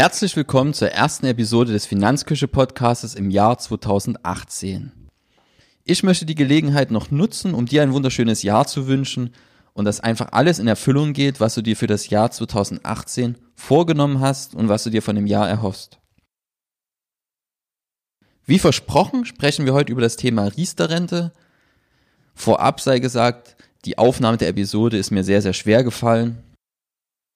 [0.00, 4.92] Herzlich willkommen zur ersten Episode des Finanzküche Podcasts im Jahr 2018.
[5.84, 9.34] Ich möchte die Gelegenheit noch nutzen, um dir ein wunderschönes Jahr zu wünschen
[9.74, 14.20] und dass einfach alles in Erfüllung geht, was du dir für das Jahr 2018 vorgenommen
[14.20, 15.98] hast und was du dir von dem Jahr erhoffst.
[18.46, 21.30] Wie versprochen sprechen wir heute über das Thema Riester-Rente.
[22.32, 23.54] Vorab sei gesagt,
[23.84, 26.42] die Aufnahme der Episode ist mir sehr, sehr schwer gefallen.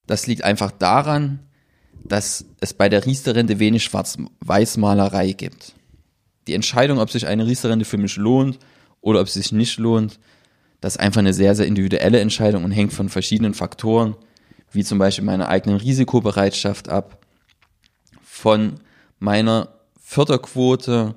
[0.07, 1.44] Das liegt einfach daran,
[2.03, 5.73] dass es bei der Riester-Rente wenig Schwarz-Weiß-Malerei gibt.
[6.47, 8.59] Die Entscheidung, ob sich eine Riester-Rente für mich lohnt
[9.01, 10.19] oder ob sie sich nicht lohnt,
[10.81, 14.15] das ist einfach eine sehr, sehr individuelle Entscheidung und hängt von verschiedenen Faktoren,
[14.71, 17.19] wie zum Beispiel meiner eigenen Risikobereitschaft ab,
[18.23, 18.75] von
[19.17, 19.69] meiner
[19.99, 21.15] Förderquote,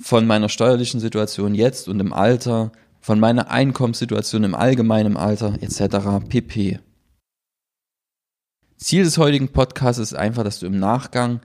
[0.00, 6.26] von meiner steuerlichen Situation jetzt und im Alter, von meiner Einkommenssituation im allgemeinen Alter etc.
[6.28, 6.78] pp.
[8.84, 11.40] Ziel des heutigen Podcasts ist einfach, dass du im Nachgang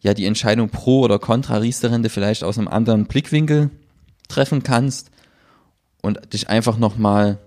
[0.00, 3.70] ja die Entscheidung pro oder contra Riester-Rente vielleicht aus einem anderen Blickwinkel
[4.28, 5.10] treffen kannst
[6.02, 7.38] und dich einfach nochmal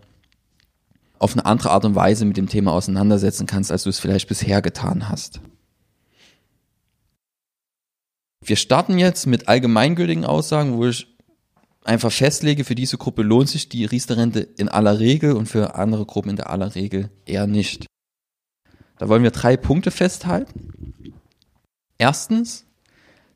[1.20, 4.28] auf eine andere Art und Weise mit dem Thema auseinandersetzen kannst, als du es vielleicht
[4.28, 5.42] bisher getan hast.
[8.44, 11.06] Wir starten jetzt mit allgemeingültigen Aussagen, wo ich
[11.84, 16.08] einfach festlege, für diese Gruppe lohnt sich die Riester-Rente in aller Regel und für andere
[16.08, 17.86] Gruppen in der aller Regel eher nicht.
[19.04, 20.94] Da wollen wir drei Punkte festhalten.
[21.98, 22.64] Erstens,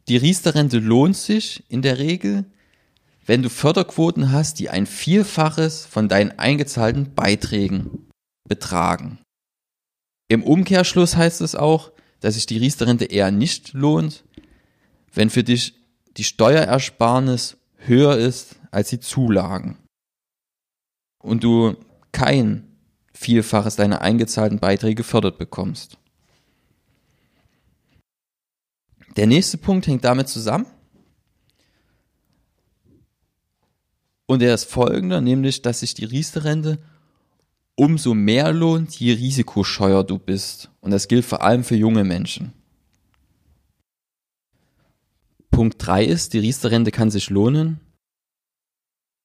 [0.08, 2.46] die Riester-Rente lohnt sich in der Regel,
[3.26, 8.08] wenn du Förderquoten hast, die ein Vielfaches von deinen eingezahlten Beiträgen
[8.48, 9.20] betragen.
[10.30, 14.24] Im Umkehrschluss heißt es auch, dass sich die Riester-Rente eher nicht lohnt,
[15.12, 15.74] wenn für dich
[16.16, 19.78] die Steuerersparnis höher ist als die Zulagen
[21.22, 21.76] und du
[22.14, 22.77] kein
[23.20, 25.98] Vielfaches deiner eingezahlten Beiträge gefördert bekommst.
[29.16, 30.68] Der nächste Punkt hängt damit zusammen.
[34.28, 36.78] Und er ist folgender, nämlich, dass sich die Riester-Rente
[37.74, 40.70] umso mehr lohnt, je risikoscheuer du bist.
[40.80, 42.54] Und das gilt vor allem für junge Menschen.
[45.50, 47.80] Punkt 3 ist, die Riester-Rente kann sich lohnen,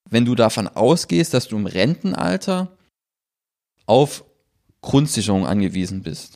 [0.08, 2.74] wenn du davon ausgehst, dass du im Rentenalter
[3.86, 4.24] auf
[4.80, 6.34] Grundsicherung angewiesen bist.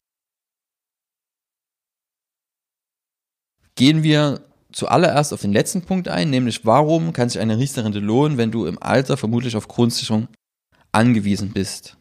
[3.75, 8.39] Gehen wir zuallererst auf den letzten Punkt ein, nämlich warum kann sich eine Riester-Rente lohnen,
[8.39, 10.29] wenn du im Alter vermutlich auf Grundsicherung
[10.93, 11.97] angewiesen bist.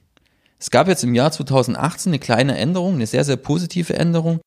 [0.57, 4.39] Es gab jetzt im Jahr 2018 eine kleine Änderung, eine sehr, sehr positive Änderung,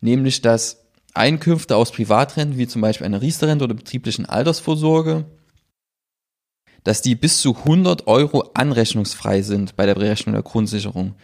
[0.00, 5.24] nämlich dass Einkünfte aus Privatrenten, wie zum Beispiel eine Riester-Rente oder betrieblichen Altersvorsorge,
[6.84, 11.14] dass die bis zu 100 Euro anrechnungsfrei sind bei der Berechnung der Grundsicherung.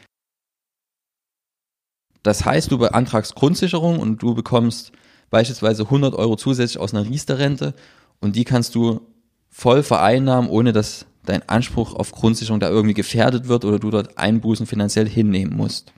[2.22, 4.93] Das heißt, du beantragst Grundsicherung und du bekommst
[5.31, 7.75] beispielsweise 100 Euro zusätzlich aus einer Riester-Rente
[8.21, 9.00] und die kannst du
[9.49, 14.19] voll vereinnahmen, ohne dass dein Anspruch auf Grundsicherung da irgendwie gefährdet wird oder du dort
[14.19, 15.93] Einbußen finanziell hinnehmen musst.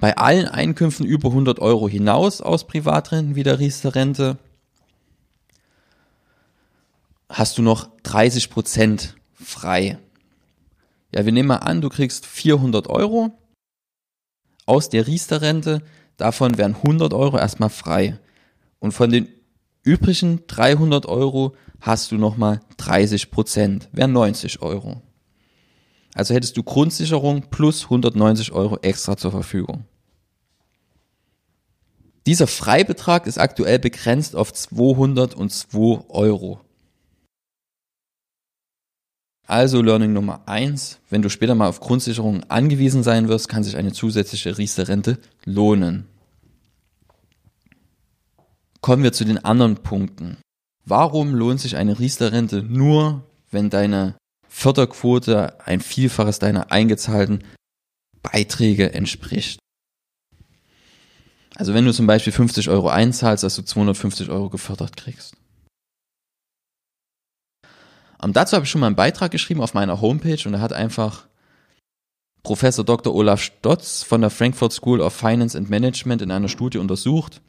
[0.00, 4.38] Bei allen Einkünften über 100 Euro hinaus aus Privatrenten wie der Riester-Rente
[7.28, 9.98] hast du noch 30 Prozent frei.
[11.14, 13.32] Ja, wir nehmen mal an, du kriegst 400 Euro
[14.66, 15.82] aus der Riester-Rente,
[16.16, 18.18] davon wären 100 Euro erstmal frei.
[18.78, 19.28] Und von den
[19.82, 25.02] übrigen 300 Euro hast du nochmal 30 Prozent, wären 90 Euro.
[26.14, 29.84] Also hättest du Grundsicherung plus 190 Euro extra zur Verfügung.
[32.26, 36.60] Dieser Freibetrag ist aktuell begrenzt auf 202 Euro.
[39.48, 43.76] Also Learning Nummer eins: wenn du später mal auf Grundsicherung angewiesen sein wirst, kann sich
[43.76, 46.06] eine zusätzliche Riester-Rente lohnen.
[48.82, 50.36] Kommen wir zu den anderen Punkten.
[50.84, 54.16] Warum lohnt sich eine Riester-Rente nur, wenn deine
[54.48, 57.42] Förderquote ein Vielfaches deiner eingezahlten
[58.22, 59.58] Beiträge entspricht?
[61.54, 65.34] Also wenn du zum Beispiel 50 Euro einzahlst, dass du 250 Euro gefördert kriegst.
[68.20, 70.72] Um, dazu habe ich schon mal einen Beitrag geschrieben auf meiner Homepage und da hat
[70.72, 71.28] einfach
[72.42, 73.14] Professor Dr.
[73.14, 77.42] Olaf Stotz von der Frankfurt School of Finance and Management in einer Studie untersucht,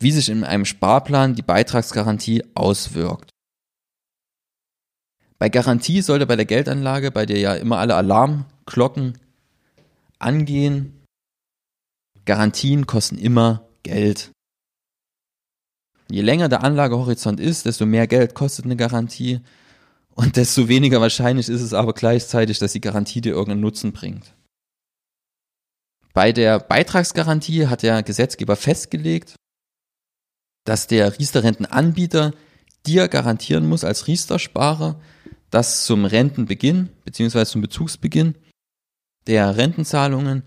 [0.00, 3.30] wie sich in einem Sparplan die Beitragsgarantie auswirkt.
[5.38, 9.18] Bei Garantie sollte bei der Geldanlage, bei der ja immer alle Alarmglocken
[10.18, 11.02] angehen,
[12.24, 14.30] Garantien kosten immer Geld.
[16.10, 19.40] Je länger der Anlagehorizont ist, desto mehr Geld kostet eine Garantie
[20.14, 24.34] und desto weniger wahrscheinlich ist es aber gleichzeitig, dass die Garantie dir irgendeinen Nutzen bringt.
[26.12, 29.34] Bei der Beitragsgarantie hat der Gesetzgeber festgelegt,
[30.64, 32.32] dass der Riester-Rentenanbieter
[32.86, 35.00] dir garantieren muss als Riester-Sparer,
[35.50, 37.44] dass zum Rentenbeginn bzw.
[37.44, 38.36] zum Bezugsbeginn
[39.26, 40.44] der Rentenzahlungen,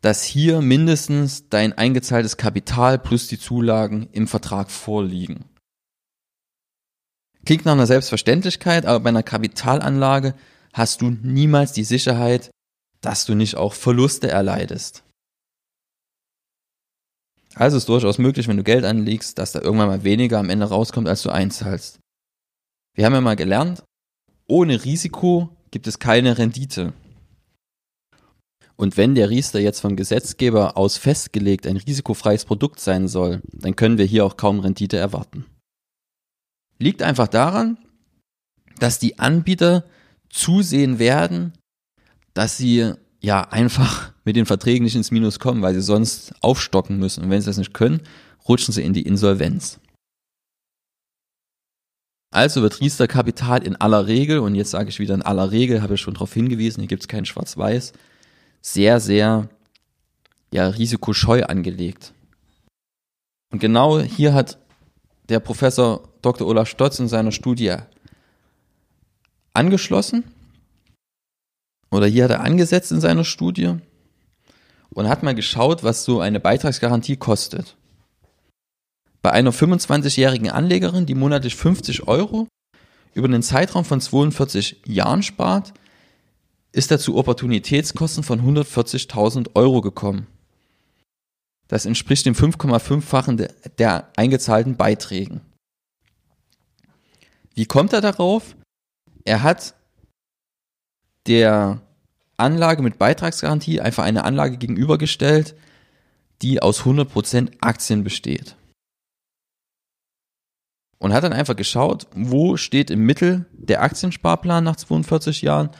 [0.00, 5.44] dass hier mindestens dein eingezahltes Kapital plus die Zulagen im Vertrag vorliegen.
[7.46, 10.34] Klingt nach einer Selbstverständlichkeit, aber bei einer Kapitalanlage
[10.72, 12.50] hast du niemals die Sicherheit,
[13.00, 15.04] dass du nicht auch Verluste erleidest.
[17.54, 20.66] Also ist durchaus möglich, wenn du Geld anlegst, dass da irgendwann mal weniger am Ende
[20.66, 22.00] rauskommt, als du einzahlst.
[22.94, 23.84] Wir haben ja mal gelernt,
[24.48, 26.92] ohne Risiko gibt es keine Rendite.
[28.74, 33.76] Und wenn der Riester jetzt vom Gesetzgeber aus festgelegt ein risikofreies Produkt sein soll, dann
[33.76, 35.46] können wir hier auch kaum Rendite erwarten.
[36.78, 37.78] Liegt einfach daran,
[38.78, 39.84] dass die Anbieter
[40.28, 41.52] zusehen werden,
[42.34, 46.98] dass sie ja einfach mit den Verträgen nicht ins Minus kommen, weil sie sonst aufstocken
[46.98, 47.24] müssen.
[47.24, 48.02] Und wenn sie das nicht können,
[48.46, 49.80] rutschen sie in die Insolvenz.
[52.30, 55.80] Also wird Riester Kapital in aller Regel, und jetzt sage ich wieder in aller Regel,
[55.80, 57.92] habe ich schon darauf hingewiesen, hier gibt es kein Schwarz-Weiß,
[58.60, 59.48] sehr, sehr
[60.52, 62.12] ja, risikoscheu angelegt.
[63.52, 64.58] Und genau hier hat
[65.28, 66.48] der Professor Dr.
[66.48, 67.76] Olaf Stotz in seiner Studie
[69.54, 70.24] angeschlossen
[71.92, 73.76] oder hier hat er angesetzt in seiner Studie
[74.90, 77.76] und hat mal geschaut, was so eine Beitragsgarantie kostet.
[79.22, 82.48] Bei einer 25-jährigen Anlegerin, die monatlich 50 Euro
[83.14, 85.74] über einen Zeitraum von 42 Jahren spart,
[86.72, 90.26] ist er zu Opportunitätskosten von 140.000 Euro gekommen.
[91.68, 93.46] Das entspricht dem 5,5-fachen
[93.78, 95.40] der, eingezahlten Beiträgen.
[97.56, 98.54] Wie kommt er darauf?
[99.24, 99.74] Er hat
[101.26, 101.80] der
[102.36, 105.56] Anlage mit Beitragsgarantie einfach eine Anlage gegenübergestellt,
[106.42, 108.56] die aus 100% Aktien besteht.
[110.98, 115.70] Und hat dann einfach geschaut, wo steht im Mittel der Aktiensparplan nach 42 Jahren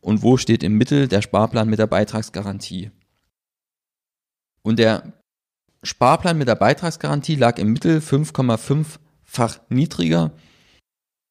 [0.00, 2.90] und wo steht im Mittel der Sparplan mit der Beitragsgarantie.
[4.62, 5.12] Und der
[5.82, 10.32] Sparplan mit der Beitragsgarantie lag im Mittel 5,5-fach niedriger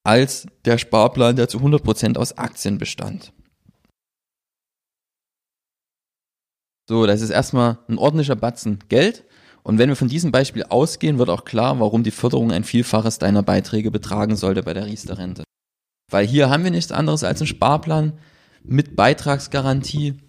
[0.05, 3.33] als der Sparplan, der zu 100% aus Aktien bestand.
[6.87, 9.25] So, das ist erstmal ein ordentlicher Batzen Geld.
[9.63, 13.17] Und wenn wir von diesem Beispiel ausgehen, wird auch klar, warum die Förderung ein Vielfaches
[13.17, 15.43] deiner Beiträge betragen sollte bei der Riester-Rente.
[16.11, 18.13] Weil hier haben wir nichts anderes als einen Sparplan
[18.63, 20.19] mit Beitragsgarantie.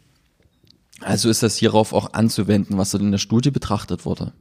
[1.00, 4.32] Also ist das hierauf auch anzuwenden, was dort in der Studie betrachtet wurde.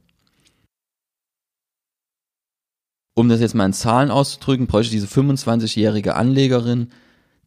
[3.18, 6.90] Um das jetzt mal in Zahlen auszudrücken, bräuchte diese 25-jährige Anlegerin,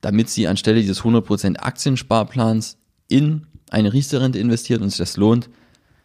[0.02, 2.78] damit sie anstelle dieses 100% Aktiensparplans
[3.08, 5.48] in eine Riester-Rente investiert und sich das lohnt,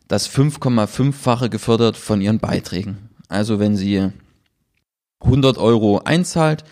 [0.07, 3.09] das 5,5-fache gefördert von ihren Beiträgen.
[3.29, 4.11] Also wenn sie
[5.21, 6.65] 100 Euro einzahlt,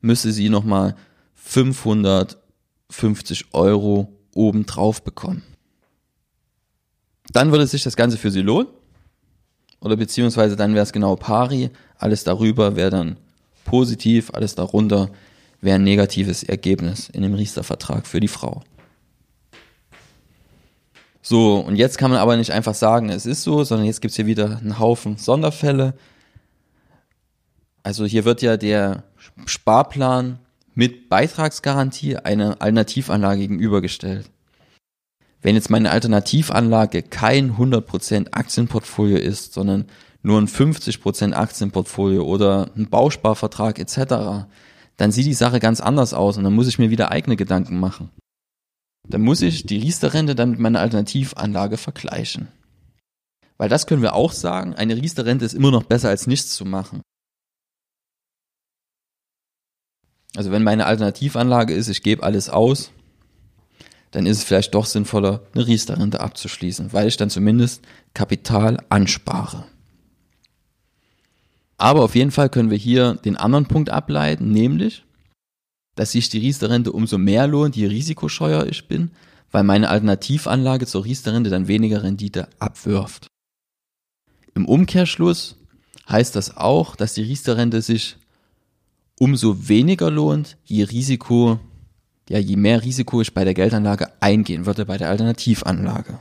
[0.00, 0.96] müsste sie nochmal
[1.36, 5.44] 550 Euro obendrauf bekommen.
[7.32, 8.66] Dann würde sich das Ganze für sie lohnen.
[9.80, 11.70] Oder beziehungsweise dann wäre es genau pari.
[11.98, 13.16] Alles darüber wäre dann
[13.64, 15.10] positiv, alles darunter
[15.60, 18.62] wäre ein negatives Ergebnis in dem Riester-Vertrag für die Frau.
[21.22, 24.16] So, und jetzt kann man aber nicht einfach sagen, es ist so, sondern jetzt gibt's
[24.16, 25.94] hier wieder einen Haufen Sonderfälle.
[27.82, 29.04] Also hier wird ja der
[29.46, 30.38] Sparplan
[30.74, 34.30] mit Beitragsgarantie eine Alternativanlage gegenübergestellt.
[35.42, 39.86] Wenn jetzt meine Alternativanlage kein 100% Aktienportfolio ist, sondern
[40.22, 44.46] nur ein 50% Aktienportfolio oder ein Bausparvertrag etc.,
[44.96, 47.80] dann sieht die Sache ganz anders aus und dann muss ich mir wieder eigene Gedanken
[47.80, 48.10] machen
[49.10, 52.48] dann muss ich die Riester-Rente dann mit meiner Alternativanlage vergleichen.
[53.58, 56.64] Weil das können wir auch sagen, eine Riester-Rente ist immer noch besser als nichts zu
[56.64, 57.02] machen.
[60.36, 62.92] Also wenn meine Alternativanlage ist, ich gebe alles aus,
[64.10, 67.82] dann ist es vielleicht doch sinnvoller, eine Riester-Rente abzuschließen, weil ich dann zumindest
[68.14, 69.64] Kapital anspare.
[71.78, 75.04] Aber auf jeden Fall können wir hier den anderen Punkt ableiten, nämlich,
[75.94, 79.12] dass sich die Riester-Rente umso mehr lohnt, je risikoscheuer ich bin,
[79.50, 83.28] weil meine Alternativanlage zur Riester-Rente dann weniger Rendite abwirft.
[84.54, 85.56] Im Umkehrschluss
[86.08, 88.16] heißt das auch, dass die Riester-Rente sich
[89.18, 91.60] umso weniger lohnt, je Risiko,
[92.30, 96.20] ja, je mehr Risiko ich bei der Geldanlage eingehen würde bei der Alternativanlage.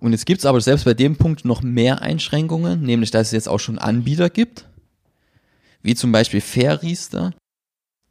[0.00, 3.32] Und jetzt gibt es aber selbst bei dem Punkt noch mehr Einschränkungen, nämlich dass es
[3.32, 4.68] jetzt auch schon Anbieter gibt,
[5.80, 7.32] wie zum Beispiel Fairriester,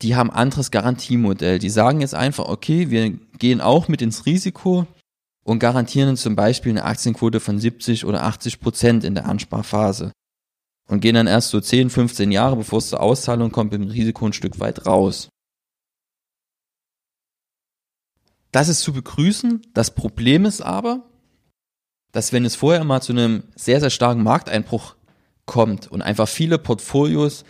[0.01, 1.59] die haben anderes Garantiemodell.
[1.59, 4.87] Die sagen jetzt einfach, okay, wir gehen auch mit ins Risiko
[5.43, 10.13] und garantieren zum Beispiel eine Aktienquote von 70 oder 80 Prozent in der Ansparphase.
[10.87, 14.25] Und gehen dann erst so 10, 15 Jahre, bevor es zur Auszahlung kommt, dem Risiko
[14.25, 15.29] ein Stück weit raus.
[18.51, 19.61] Das ist zu begrüßen.
[19.73, 21.09] Das Problem ist aber,
[22.11, 24.95] dass wenn es vorher mal zu einem sehr, sehr starken Markteinbruch
[25.45, 27.43] kommt und einfach viele Portfolios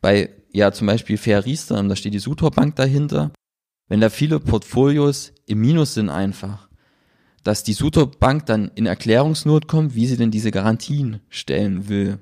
[0.00, 3.32] bei, ja, zum Beispiel Fair Riester, da steht die Sutor Bank dahinter,
[3.88, 6.68] wenn da viele Portfolios im Minus sind einfach,
[7.44, 12.18] dass die Sutor Bank dann in Erklärungsnot kommt, wie sie denn diese Garantien stellen will.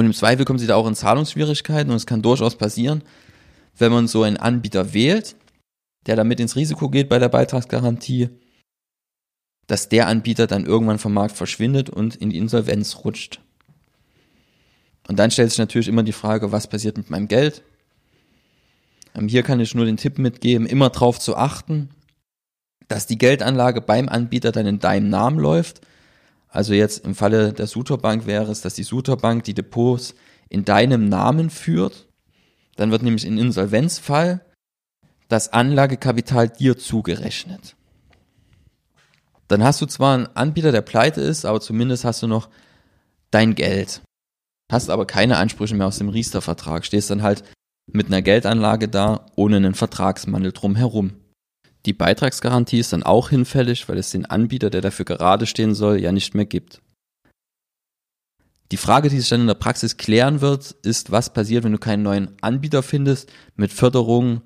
[0.00, 3.02] Und im Zweifel kommen sie da auch in Zahlungsschwierigkeiten und es kann durchaus passieren,
[3.76, 5.36] wenn man so einen Anbieter wählt,
[6.06, 8.30] der damit ins Risiko geht bei der Beitragsgarantie,
[9.66, 13.42] dass der Anbieter dann irgendwann vom Markt verschwindet und in die Insolvenz rutscht.
[15.06, 17.62] Und dann stellt sich natürlich immer die Frage, was passiert mit meinem Geld?
[19.14, 21.90] Ähm, hier kann ich nur den Tipp mitgeben, immer darauf zu achten,
[22.88, 25.82] dass die Geldanlage beim Anbieter dann in deinem Namen läuft.
[26.50, 30.14] Also jetzt im Falle der Sutorbank wäre es, dass die Sutorbank die Depots
[30.48, 32.08] in deinem Namen führt.
[32.76, 34.44] Dann wird nämlich in Insolvenzfall
[35.28, 37.76] das Anlagekapital dir zugerechnet.
[39.46, 42.50] Dann hast du zwar einen Anbieter, der pleite ist, aber zumindest hast du noch
[43.30, 44.02] dein Geld.
[44.70, 46.84] Hast aber keine Ansprüche mehr aus dem Riester-Vertrag.
[46.84, 47.44] Stehst dann halt
[47.92, 51.14] mit einer Geldanlage da, ohne einen Vertragsmandel drumherum.
[51.86, 56.00] Die Beitragsgarantie ist dann auch hinfällig, weil es den Anbieter, der dafür gerade stehen soll,
[56.00, 56.82] ja nicht mehr gibt.
[58.70, 61.78] Die Frage, die sich dann in der Praxis klären wird, ist, was passiert, wenn du
[61.78, 64.42] keinen neuen Anbieter findest mit Förderungen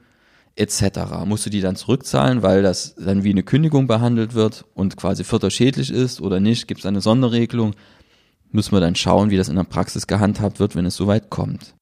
[0.56, 1.24] etc.
[1.26, 5.24] Musst du die dann zurückzahlen, weil das dann wie eine Kündigung behandelt wird und quasi
[5.24, 6.68] förderschädlich ist oder nicht?
[6.68, 7.74] Gibt es eine Sonderregelung?
[8.50, 11.74] Müssen wir dann schauen, wie das in der Praxis gehandhabt wird, wenn es soweit kommt.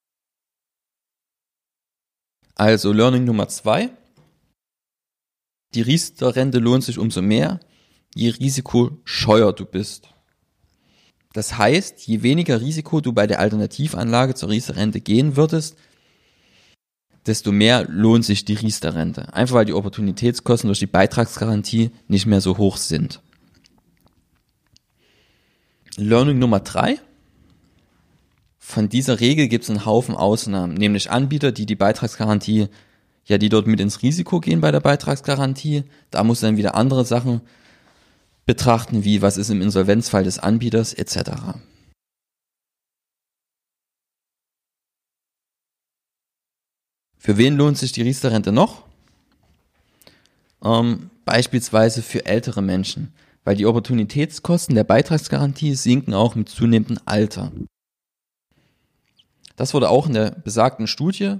[2.54, 3.90] Also Learning Nummer zwei.
[5.74, 7.60] Die Riester-Rente lohnt sich umso mehr,
[8.14, 10.08] je risikoscheuer du bist.
[11.32, 15.76] Das heißt, je weniger Risiko du bei der Alternativanlage zur Riester-Rente gehen würdest,
[17.26, 19.32] desto mehr lohnt sich die Riester-Rente.
[19.32, 23.22] Einfach weil die Opportunitätskosten durch die Beitragsgarantie nicht mehr so hoch sind.
[25.96, 26.98] Learning Nummer drei.
[28.58, 32.68] Von dieser Regel gibt es einen Haufen Ausnahmen, nämlich Anbieter, die die Beitragsgarantie,
[33.24, 35.84] ja, die dort mit ins Risiko gehen bei der Beitragsgarantie.
[36.10, 37.40] Da muss dann wieder andere Sachen
[38.46, 41.30] betrachten, wie was ist im Insolvenzfall des Anbieters etc.
[47.18, 48.84] Für wen lohnt sich die Riester-Rente noch?
[50.64, 53.14] Ähm, beispielsweise für ältere Menschen,
[53.44, 57.52] weil die Opportunitätskosten der Beitragsgarantie sinken auch mit zunehmendem Alter.
[59.54, 61.36] Das wurde auch in der besagten Studie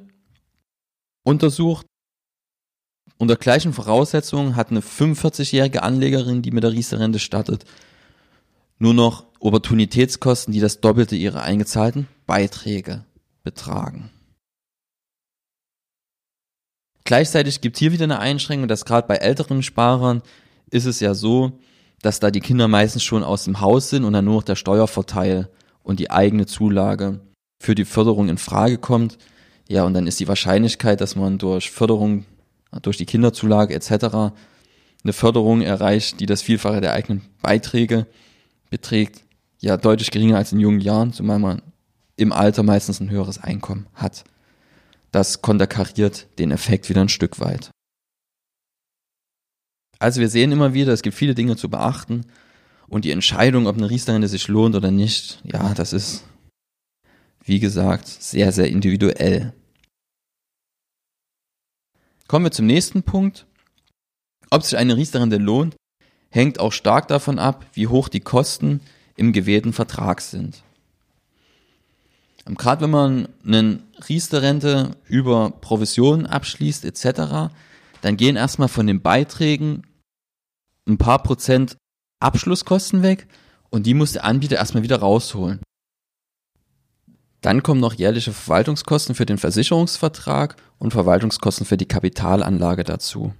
[1.24, 1.86] untersucht.
[3.18, 7.64] Unter gleichen Voraussetzungen hat eine 45-jährige Anlegerin, die mit der Riester-Rente startet,
[8.78, 13.04] nur noch Opportunitätskosten, die das Doppelte ihrer eingezahlten Beiträge
[13.44, 14.10] betragen.
[17.04, 20.22] Gleichzeitig gibt hier wieder eine Einschränkung, dass gerade bei älteren Sparern
[20.70, 21.58] ist es ja so,
[22.00, 24.56] dass da die Kinder meistens schon aus dem Haus sind und dann nur noch der
[24.56, 25.48] Steuervorteil
[25.82, 27.20] und die eigene Zulage
[27.60, 29.18] für die Förderung in Frage kommt.
[29.72, 32.24] Ja, und dann ist die Wahrscheinlichkeit, dass man durch Förderung,
[32.82, 34.34] durch die Kinderzulage etc.
[35.02, 38.06] eine Förderung erreicht, die das Vielfache der eigenen Beiträge
[38.70, 39.24] beträgt,
[39.60, 41.62] ja deutlich geringer als in jungen Jahren, zumal man
[42.16, 44.24] im Alter meistens ein höheres Einkommen hat
[45.12, 47.70] das konterkariert den Effekt wieder ein Stück weit.
[49.98, 52.26] Also wir sehen immer wieder, es gibt viele Dinge zu beachten
[52.88, 56.24] und die Entscheidung, ob eine Riester-Rente sich lohnt oder nicht, ja, das ist,
[57.44, 59.52] wie gesagt, sehr, sehr individuell.
[62.32, 63.44] Kommen wir zum nächsten Punkt.
[64.48, 65.76] Ob sich eine Riester-Rente lohnt,
[66.30, 68.80] hängt auch stark davon ab, wie hoch die Kosten
[69.16, 70.62] im gewählten Vertrag sind.
[72.46, 77.52] Gerade wenn man einen Riester-Rente über Provisionen abschließt etc.,
[78.00, 79.82] dann gehen erstmal von den Beiträgen
[80.88, 81.76] ein paar Prozent
[82.18, 83.26] Abschlusskosten weg
[83.68, 85.60] und die muss der Anbieter erstmal wieder rausholen.
[87.42, 93.34] Dann kommen noch jährliche Verwaltungskosten für den Versicherungsvertrag und Verwaltungskosten für die Kapitalanlage dazu.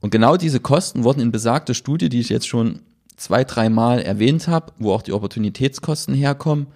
[0.00, 2.80] Und genau diese Kosten wurden in besagter Studie, die ich jetzt schon
[3.16, 6.66] zwei, dreimal erwähnt habe, wo auch die Opportunitätskosten herkommen,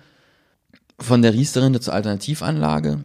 [1.01, 3.05] von der Riester-Rente zur Alternativanlage.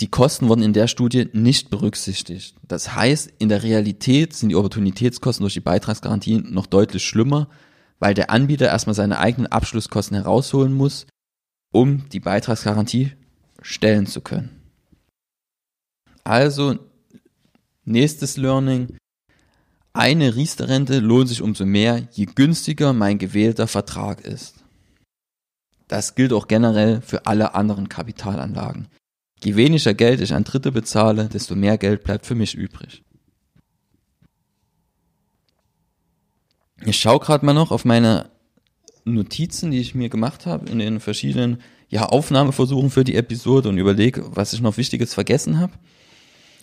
[0.00, 2.56] Die Kosten wurden in der Studie nicht berücksichtigt.
[2.66, 7.48] Das heißt, in der Realität sind die Opportunitätskosten durch die Beitragsgarantien noch deutlich schlimmer,
[8.04, 11.06] weil der Anbieter erstmal seine eigenen Abschlusskosten herausholen muss,
[11.72, 13.12] um die Beitragsgarantie
[13.62, 14.60] stellen zu können.
[16.22, 16.78] Also,
[17.86, 18.98] nächstes Learning.
[19.94, 24.56] Eine Riester-Rente lohnt sich umso mehr, je günstiger mein gewählter Vertrag ist.
[25.88, 28.88] Das gilt auch generell für alle anderen Kapitalanlagen.
[29.42, 33.02] Je weniger Geld ich an Dritte bezahle, desto mehr Geld bleibt für mich übrig.
[36.86, 38.30] Ich schaue gerade mal noch auf meine
[39.04, 43.78] Notizen, die ich mir gemacht habe in den verschiedenen ja, Aufnahmeversuchen für die Episode und
[43.78, 45.72] überlege, was ich noch Wichtiges vergessen habe.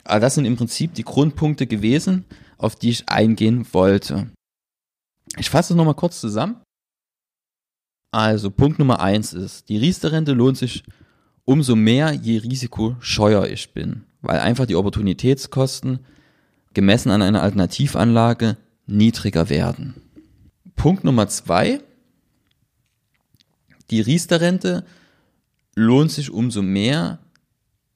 [0.04, 2.26] Aber das sind im Prinzip die Grundpunkte gewesen,
[2.58, 4.32] auf die ich eingehen wollte.
[5.38, 6.62] Ich fasse es nochmal kurz zusammen.
[8.12, 10.84] Also Punkt Nummer eins ist, die Riester-Rente lohnt sich
[11.46, 16.00] umso mehr, je risikoscheuer ich bin, weil einfach die Opportunitätskosten
[16.74, 19.96] gemessen an einer Alternativanlage niedriger werden.
[20.76, 21.80] Punkt Nummer zwei,
[23.90, 24.86] die Riester-Rente
[25.76, 27.20] lohnt sich umso mehr,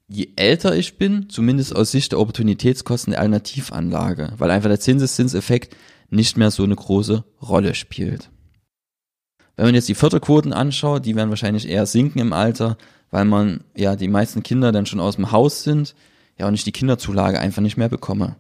[0.08, 5.76] je älter ich bin, zumindest aus Sicht der Opportunitätskosten der Alternativanlage, weil einfach der Zinseszinseffekt
[6.10, 8.30] nicht mehr so eine große Rolle spielt.
[9.56, 12.78] Wenn man jetzt die Förderquoten anschaut, die werden wahrscheinlich eher sinken im Alter,
[13.10, 15.96] weil man ja die meisten Kinder dann schon aus dem Haus sind,
[16.38, 18.36] ja und ich die Kinderzulage einfach nicht mehr bekomme.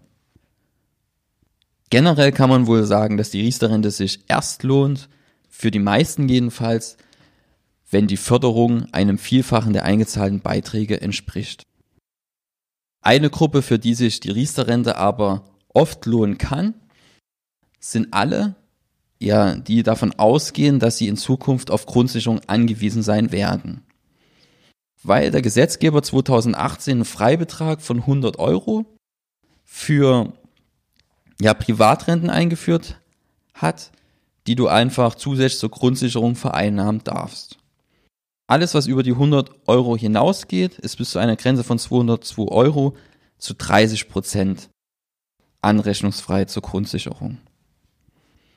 [1.90, 5.10] Generell kann man wohl sagen, dass die Riester-Rente sich erst lohnt,
[5.50, 6.98] für die meisten jedenfalls,
[7.90, 11.64] wenn die Förderung einem Vielfachen der eingezahlten Beiträge entspricht.
[13.02, 16.74] Eine Gruppe, für die sich die Riester-Rente aber oft lohnen kann,
[17.80, 18.56] sind alle,
[19.20, 23.84] ja, die davon ausgehen, dass sie in Zukunft auf Grundsicherung angewiesen sein werden.
[25.04, 28.86] Weil der Gesetzgeber 2018 einen Freibetrag von 100 Euro
[29.64, 30.34] für
[31.40, 33.00] ja, Privatrenten eingeführt
[33.54, 33.92] hat,
[34.48, 37.58] die du einfach zusätzlich zur Grundsicherung vereinnahmen darfst.
[38.48, 42.96] Alles, was über die 100 Euro hinausgeht, ist bis zu einer Grenze von 202 Euro
[43.40, 44.70] zu 30 Prozent
[45.62, 47.40] anrechnungsfrei zur Grundsicherung.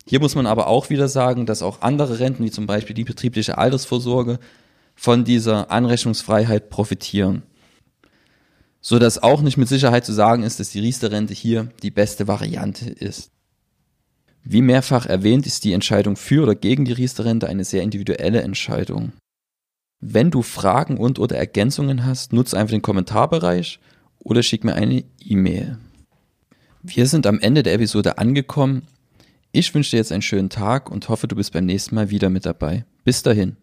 [0.07, 3.05] Hier muss man aber auch wieder sagen, dass auch andere Renten, wie zum Beispiel die
[3.05, 4.39] betriebliche Altersvorsorge,
[4.95, 7.43] von dieser Anrechnungsfreiheit profitieren.
[8.89, 12.27] So dass auch nicht mit Sicherheit zu sagen ist, dass die Riester-Rente hier die beste
[12.27, 13.31] Variante ist.
[14.43, 19.13] Wie mehrfach erwähnt, ist die Entscheidung für oder gegen die Riester-Rente eine sehr individuelle Entscheidung.
[20.01, 23.79] Wenn du Fragen und oder Ergänzungen hast, nutze einfach den Kommentarbereich
[24.21, 25.77] oder schick mir eine E-Mail.
[26.83, 28.85] Wir sind am Ende der Episode angekommen.
[29.53, 32.31] Ich wünsche dir jetzt einen schönen Tag und hoffe, du bist beim nächsten Mal wieder
[32.31, 32.87] mit dabei.
[33.05, 33.59] Bis dahin.